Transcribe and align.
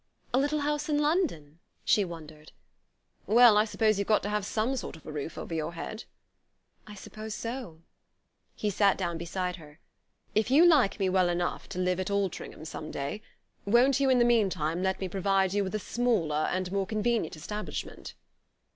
"A 0.33 0.39
little 0.39 0.61
house 0.61 0.89
in 0.89 0.97
London?" 0.97 1.59
She 1.85 2.03
wondered. 2.03 2.53
"Well, 3.27 3.55
I 3.55 3.65
suppose 3.65 3.99
you've 3.99 4.07
got 4.07 4.23
to 4.23 4.29
have 4.31 4.47
some 4.47 4.75
sort 4.75 4.95
of 4.95 5.05
a 5.05 5.11
roof 5.11 5.37
over 5.37 5.53
your 5.53 5.75
head." 5.75 6.05
"I 6.87 6.95
suppose 6.95 7.35
so." 7.35 7.83
He 8.55 8.71
sat 8.71 8.97
down 8.97 9.19
beside 9.19 9.57
her. 9.57 9.79
"If 10.33 10.49
you 10.49 10.65
like 10.65 10.99
me 10.99 11.07
well 11.07 11.29
enough 11.29 11.69
to 11.69 11.77
live 11.79 11.99
at 11.99 12.09
Altringham 12.09 12.65
some 12.65 12.89
day, 12.89 13.21
won't 13.63 13.99
you, 13.99 14.09
in 14.09 14.17
the 14.17 14.25
meantime, 14.25 14.81
let 14.81 14.99
me 14.99 15.07
provide 15.07 15.53
you 15.53 15.63
with 15.63 15.75
a 15.75 15.79
smaller 15.79 16.47
and 16.51 16.71
more 16.71 16.87
convenient 16.87 17.35
establishment?" 17.35 18.15